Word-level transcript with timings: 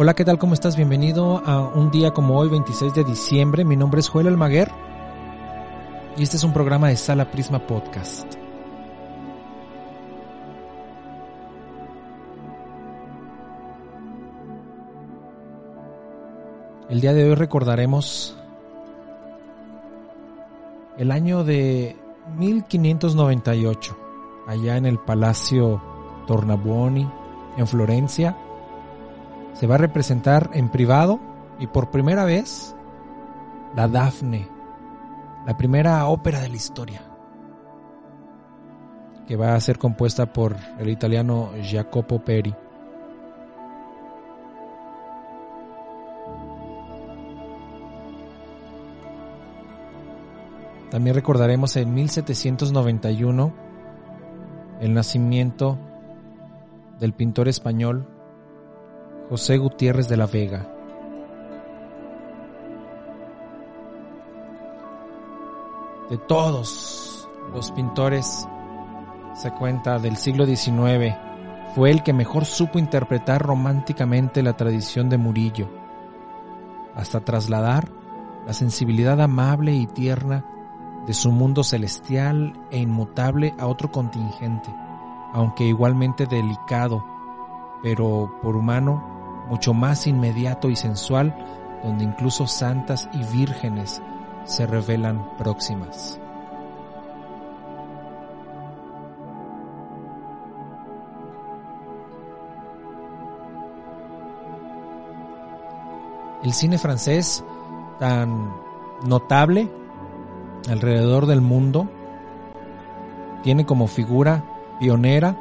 Hola, 0.00 0.14
¿qué 0.14 0.24
tal? 0.24 0.38
¿Cómo 0.38 0.54
estás? 0.54 0.76
Bienvenido 0.76 1.42
a 1.44 1.60
un 1.60 1.90
día 1.90 2.12
como 2.12 2.38
hoy, 2.38 2.48
26 2.48 2.94
de 2.94 3.02
diciembre. 3.02 3.64
Mi 3.64 3.74
nombre 3.74 3.98
es 3.98 4.08
Joel 4.08 4.28
Almaguer 4.28 4.70
y 6.16 6.22
este 6.22 6.36
es 6.36 6.44
un 6.44 6.52
programa 6.52 6.86
de 6.86 6.96
Sala 6.96 7.28
Prisma 7.32 7.66
Podcast. 7.66 8.32
El 16.88 17.00
día 17.00 17.12
de 17.12 17.24
hoy 17.24 17.34
recordaremos 17.34 18.38
el 20.96 21.10
año 21.10 21.42
de 21.42 21.96
1598, 22.36 23.98
allá 24.46 24.76
en 24.76 24.86
el 24.86 25.00
Palacio 25.00 25.82
Tornabuoni, 26.28 27.10
en 27.56 27.66
Florencia 27.66 28.36
se 29.58 29.66
va 29.66 29.74
a 29.74 29.78
representar 29.78 30.50
en 30.52 30.68
privado 30.68 31.18
y 31.58 31.66
por 31.66 31.90
primera 31.90 32.24
vez 32.24 32.76
la 33.74 33.88
Dafne, 33.88 34.48
la 35.46 35.56
primera 35.56 36.06
ópera 36.06 36.40
de 36.40 36.48
la 36.48 36.56
historia, 36.56 37.02
que 39.26 39.36
va 39.36 39.54
a 39.54 39.60
ser 39.60 39.78
compuesta 39.78 40.32
por 40.32 40.56
el 40.78 40.88
italiano 40.88 41.50
Jacopo 41.68 42.20
Peri. 42.20 42.54
También 50.90 51.16
recordaremos 51.16 51.76
en 51.76 51.92
1791 51.92 53.52
el 54.80 54.94
nacimiento 54.94 55.76
del 57.00 57.12
pintor 57.12 57.48
español 57.48 58.17
José 59.28 59.58
Gutiérrez 59.58 60.08
de 60.08 60.16
la 60.16 60.26
Vega. 60.26 60.66
De 66.08 66.16
todos 66.16 67.28
los 67.52 67.70
pintores, 67.72 68.48
se 69.34 69.50
cuenta 69.52 69.98
del 69.98 70.16
siglo 70.16 70.46
XIX, 70.46 71.14
fue 71.74 71.90
el 71.90 72.02
que 72.02 72.14
mejor 72.14 72.46
supo 72.46 72.78
interpretar 72.78 73.42
románticamente 73.42 74.42
la 74.42 74.56
tradición 74.56 75.10
de 75.10 75.18
Murillo, 75.18 75.68
hasta 76.94 77.20
trasladar 77.20 77.90
la 78.46 78.54
sensibilidad 78.54 79.20
amable 79.20 79.74
y 79.74 79.86
tierna 79.86 80.46
de 81.06 81.12
su 81.12 81.32
mundo 81.32 81.62
celestial 81.62 82.58
e 82.70 82.78
inmutable 82.78 83.54
a 83.58 83.66
otro 83.66 83.92
contingente, 83.92 84.74
aunque 85.34 85.64
igualmente 85.64 86.24
delicado, 86.24 87.04
pero 87.82 88.38
por 88.42 88.56
humano 88.56 89.17
mucho 89.48 89.74
más 89.74 90.06
inmediato 90.06 90.68
y 90.68 90.76
sensual, 90.76 91.34
donde 91.82 92.04
incluso 92.04 92.46
santas 92.46 93.08
y 93.12 93.22
vírgenes 93.24 94.02
se 94.44 94.66
revelan 94.66 95.36
próximas. 95.36 96.20
El 106.42 106.52
cine 106.52 106.78
francés, 106.78 107.44
tan 107.98 108.52
notable 109.04 109.68
alrededor 110.68 111.26
del 111.26 111.40
mundo, 111.40 111.88
tiene 113.42 113.66
como 113.66 113.86
figura 113.86 114.44
pionera 114.78 115.36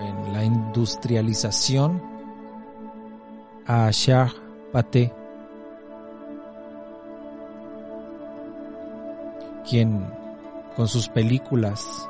en 0.00 0.32
la 0.32 0.44
industrialización 0.44 2.13
a 3.66 3.90
Charles 3.90 4.34
Paté, 4.72 5.12
quien 9.68 10.06
con 10.76 10.88
sus 10.88 11.08
películas 11.08 12.08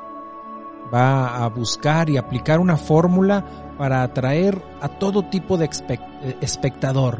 va 0.93 1.43
a 1.43 1.49
buscar 1.49 2.09
y 2.09 2.17
aplicar 2.17 2.59
una 2.59 2.77
fórmula 2.77 3.45
para 3.77 4.03
atraer 4.03 4.61
a 4.81 4.87
todo 4.87 5.23
tipo 5.23 5.57
de 5.57 5.69
espectador, 6.41 7.19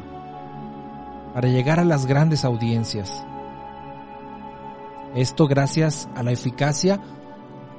para 1.33 1.47
llegar 1.47 1.79
a 1.79 1.85
las 1.85 2.05
grandes 2.05 2.43
audiencias. 2.45 3.25
Esto 5.15 5.47
gracias 5.47 6.09
a 6.15 6.23
la 6.23 6.31
eficacia 6.31 6.99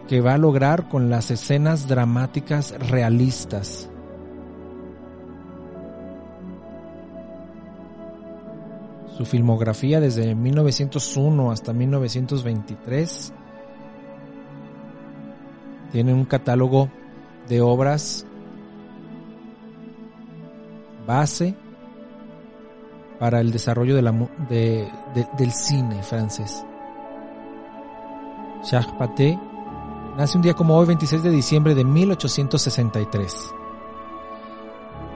que 0.08 0.20
va 0.20 0.34
a 0.34 0.38
lograr 0.38 0.88
con 0.88 1.10
las 1.10 1.30
escenas 1.30 1.88
dramáticas 1.88 2.74
realistas 2.78 3.90
Su 9.16 9.24
filmografía 9.24 9.98
desde 9.98 10.34
1901 10.34 11.50
hasta 11.50 11.72
1923 11.72 13.32
tiene 15.90 16.12
un 16.12 16.26
catálogo 16.26 16.90
de 17.48 17.62
obras 17.62 18.26
base 21.06 21.54
para 23.18 23.40
el 23.40 23.52
desarrollo 23.52 23.94
del 23.94 25.52
cine 25.52 26.02
francés. 26.02 26.62
Charles 28.64 28.92
Paté 28.98 29.38
nace 30.18 30.36
un 30.36 30.42
día 30.42 30.52
como 30.52 30.76
hoy, 30.76 30.86
26 30.88 31.22
de 31.22 31.30
diciembre 31.30 31.74
de 31.74 31.84
1863. 31.84 33.54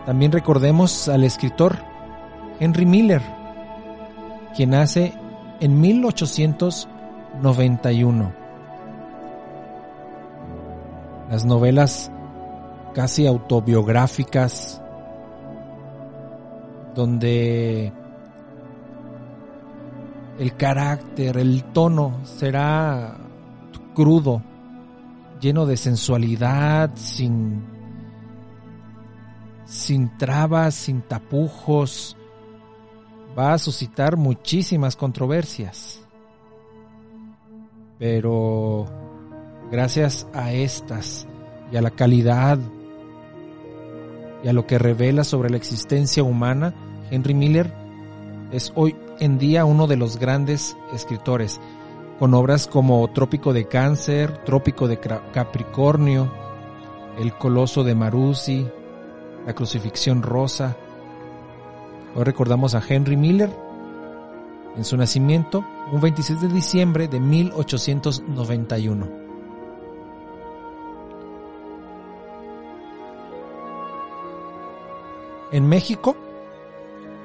También 0.07 0.33
recordemos 0.33 1.09
al 1.09 1.25
escritor 1.25 1.77
Henry 2.59 2.87
Miller, 2.87 3.40
quien 4.55 4.71
nace 4.71 5.13
en 5.61 5.81
1891. 5.81 8.33
Las 11.31 11.45
novelas 11.45 12.11
casi 12.95 13.27
autobiográficas 13.27 14.81
donde 16.95 17.93
el 20.39 20.57
carácter, 20.57 21.37
el 21.37 21.65
tono 21.65 22.21
será 22.25 23.19
crudo, 23.95 24.43
lleno 25.41 25.67
de 25.67 25.77
sensualidad, 25.77 26.91
sin, 26.95 27.65
sin 29.67 30.17
trabas, 30.17 30.75
sin 30.75 31.03
tapujos, 31.03 32.17
va 33.39 33.53
a 33.53 33.59
suscitar 33.59 34.17
muchísimas 34.17 34.97
controversias. 34.97 36.01
Pero 37.99 38.87
gracias 39.71 40.27
a 40.33 40.53
estas 40.53 41.27
y 41.71 41.77
a 41.77 41.83
la 41.83 41.91
calidad 41.91 42.59
y 44.43 44.49
a 44.49 44.53
lo 44.53 44.67
que 44.67 44.79
revela 44.79 45.25
sobre 45.25 45.51
la 45.51 45.57
existencia 45.57 46.23
humana, 46.23 46.75
Henry 47.11 47.35
Miller 47.35 47.73
es 48.53 48.73
hoy 48.75 48.97
en 49.21 49.39
día 49.39 49.65
uno 49.65 49.87
de 49.87 49.97
los 49.97 50.19
grandes 50.19 50.77
escritores, 50.95 51.61
con 52.19 52.35
obras 52.35 52.67
como 52.67 53.09
Trópico 53.13 53.53
de 53.53 53.67
Cáncer, 53.67 54.45
Trópico 54.45 54.89
de 54.89 54.99
Capricornio, 54.99 56.33
El 57.19 57.35
Coloso 57.35 57.85
de 57.85 57.95
Marusi, 57.95 58.67
La 59.47 59.55
Crucifixión 59.55 60.23
Rosa, 60.23 60.77
Hoy 62.15 62.25
recordamos 62.25 62.75
a 62.75 62.83
Henry 62.87 63.17
Miller 63.17 63.51
en 64.77 64.85
su 64.85 64.97
nacimiento, 64.97 65.65
un 65.93 66.01
26 66.01 66.41
de 66.41 66.49
diciembre 66.49 67.07
de 67.07 67.21
1891. 67.21 69.09
En 75.53 75.69
México 75.69 76.17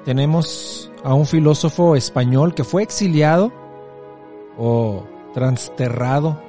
tenemos 0.03 0.91
a 1.03 1.15
un 1.15 1.25
filósofo 1.25 1.95
español 1.95 2.53
que 2.53 2.63
fue 2.63 2.83
exiliado 2.83 3.51
o 4.57 5.03
transterrado, 5.33 6.39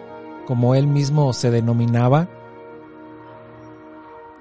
como 0.47 0.75
él 0.75 0.87
mismo 0.87 1.33
se 1.33 1.51
denominaba, 1.51 2.29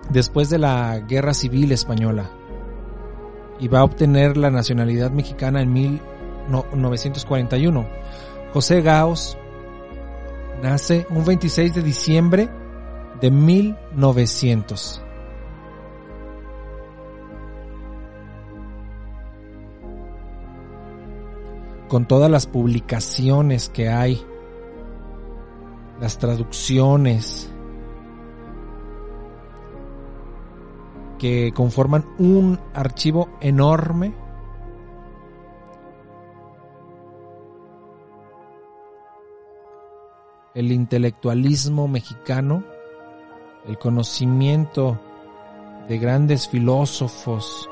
después 0.09 0.49
de 0.49 0.59
la 0.59 0.99
Guerra 0.99 1.33
Civil 1.33 1.71
Española 1.71 2.29
y 3.59 3.67
va 3.67 3.79
a 3.79 3.83
obtener 3.83 4.37
la 4.37 4.49
nacionalidad 4.49 5.11
mexicana 5.11 5.61
en 5.61 5.73
1941. 5.73 7.85
José 8.53 8.81
Gaos 8.81 9.37
nace 10.61 11.05
un 11.09 11.25
26 11.25 11.75
de 11.75 11.81
diciembre 11.81 12.47
de 13.21 13.31
1900. 13.31 15.01
Con 21.87 22.07
todas 22.07 22.31
las 22.31 22.47
publicaciones 22.47 23.69
que 23.69 23.89
hay, 23.89 24.25
las 26.01 26.17
traducciones, 26.17 27.53
que 31.17 31.51
conforman 31.53 32.05
un 32.17 32.59
archivo 32.73 33.29
enorme 33.41 34.13
el 40.55 40.71
intelectualismo 40.71 41.87
mexicano, 41.87 42.63
el 43.67 43.77
conocimiento 43.77 44.99
de 45.89 45.99
grandes 45.99 46.47
filósofos 46.47 47.69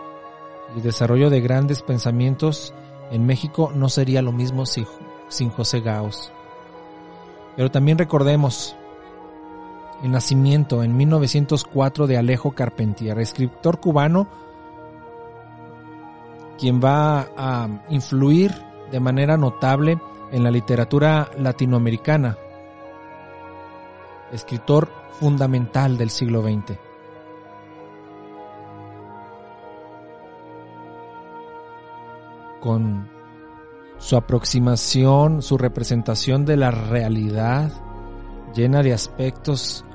y 0.78 0.82
desarrollo 0.82 1.30
de 1.30 1.42
grandes 1.42 1.82
pensamientos 1.82 2.74
en 3.10 3.26
México 3.26 3.72
no 3.74 3.90
sería 3.90 4.22
lo 4.22 4.32
mismo 4.32 4.66
sin 4.66 5.50
José 5.50 5.80
Gauss. 5.80 6.32
Pero 7.56 7.72
también 7.72 7.98
recordemos 7.98 8.76
el 10.04 10.12
nacimiento 10.12 10.84
en 10.84 10.96
1904 10.98 12.08
de 12.08 12.18
Alejo 12.18 12.52
Carpentier, 12.52 13.18
escritor 13.20 13.80
cubano, 13.80 14.28
quien 16.60 16.82
va 16.84 17.30
a 17.38 17.70
influir 17.90 18.52
de 18.92 19.00
manera 19.00 19.38
notable 19.38 19.98
en 20.32 20.44
la 20.44 20.52
literatura 20.52 21.30
latinoamericana, 21.38 22.38
escritor 24.34 24.90
fundamental 25.20 25.98
del 25.98 26.10
siglo 26.10 26.42
XX. 26.44 26.78
Con 32.60 33.10
su 34.00 34.18
aproximación, 34.18 35.42
su 35.42 35.58
representación 35.58 36.44
de 36.44 36.58
la 36.58 36.72
realidad, 36.72 37.72
llena 38.54 38.84
de 38.84 38.94
aspectos 38.94 39.86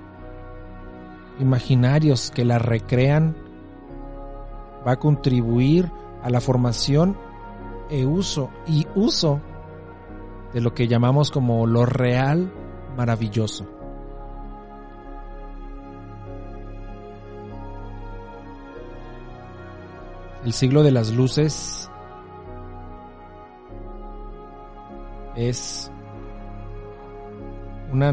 imaginarios 1.39 2.31
que 2.31 2.45
la 2.45 2.59
recrean, 2.59 3.37
va 4.87 4.93
a 4.93 4.99
contribuir 4.99 5.91
a 6.23 6.31
la 6.31 6.41
formación 6.41 7.17
e 7.91 8.05
uso 8.05 8.51
y 8.67 8.87
uso 8.95 9.41
de 10.53 10.61
lo 10.61 10.75
que 10.75 10.89
llamamos 10.89 11.31
como 11.31 11.67
lo 11.67 11.87
real 11.87 12.53
maravilloso. 12.97 13.67
El 20.45 20.53
siglo 20.53 20.83
de 20.83 20.93
las 20.93 21.13
luces 21.13 21.91
es 25.37 25.91
una 27.93 28.13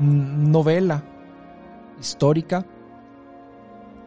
novela 0.00 1.02
histórica 2.00 2.64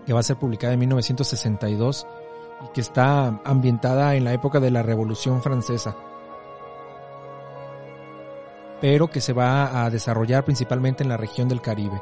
que 0.06 0.13
va 0.13 0.19
a 0.19 0.24
ser 0.24 0.38
publicada 0.38 0.74
en 0.74 0.80
1962 0.80 2.06
y 2.66 2.74
que 2.74 2.81
está 2.81 3.40
ambientada 3.45 4.16
en 4.16 4.25
la 4.25 4.34
época 4.34 4.60
de 4.60 4.72
la 4.72 4.84
Revolución 4.84 5.42
Francesa, 5.42 5.95
pero 8.81 9.10
que 9.10 9.22
se 9.22 9.34
va 9.34 9.86
a 9.86 9.90
desarrollar 9.90 10.44
principalmente 10.44 11.04
en 11.04 11.10
la 11.10 11.18
región 11.18 11.48
del 11.48 11.62
Caribe. 11.62 12.01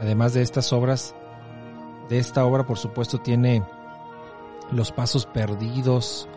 Además 0.00 0.34
de 0.34 0.42
estas 0.42 0.72
obras, 0.72 1.14
de 2.08 2.18
esta 2.18 2.44
obra 2.44 2.66
por 2.66 2.78
supuesto 2.78 3.18
tiene 3.18 3.62
Los 4.70 4.92
Pasos 4.92 5.26
Perdidos, 5.26 6.28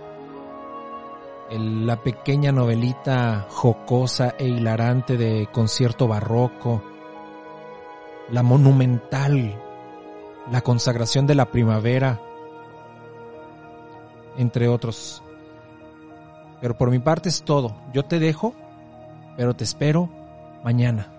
la 1.51 2.01
pequeña 2.03 2.51
novelita 2.51 3.47
jocosa 3.49 4.35
e 4.37 4.47
hilarante 4.47 5.17
de 5.17 5.47
concierto 5.51 6.07
barroco, 6.07 6.83
la 8.29 8.43
monumental, 8.43 9.59
la 10.51 10.61
consagración 10.61 11.25
de 11.25 11.35
la 11.35 11.45
primavera, 11.45 12.21
entre 14.37 14.67
otros. 14.67 15.23
Pero 16.61 16.77
por 16.77 16.91
mi 16.91 16.99
parte 16.99 17.29
es 17.29 17.41
todo. 17.41 17.75
Yo 17.93 18.03
te 18.03 18.19
dejo, 18.19 18.53
pero 19.35 19.55
te 19.55 19.63
espero 19.63 20.09
mañana. 20.63 21.18